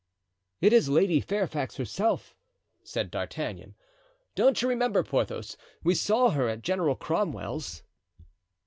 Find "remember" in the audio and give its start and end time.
4.67-5.03